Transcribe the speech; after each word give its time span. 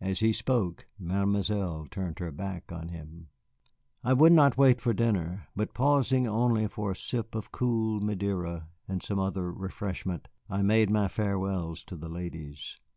As 0.00 0.18
he 0.18 0.32
spoke, 0.32 0.88
Mademoiselle 0.98 1.86
turned 1.92 2.18
her 2.18 2.32
back 2.32 2.72
on 2.72 2.88
him. 2.88 3.28
I 4.02 4.14
would 4.14 4.32
not 4.32 4.58
wait 4.58 4.80
for 4.80 4.92
dinner, 4.92 5.46
but 5.54 5.74
pausing 5.74 6.26
only 6.26 6.66
for 6.66 6.90
a 6.90 6.96
sip 6.96 7.36
of 7.36 7.52
cool 7.52 8.00
Madeira 8.00 8.66
and 8.88 9.00
some 9.00 9.20
other 9.20 9.52
refreshment, 9.52 10.26
I 10.48 10.62
made 10.62 10.90
my 10.90 11.06
farewells 11.06 11.84
to 11.84 11.94
the 11.96 12.08
ladies. 12.08 12.78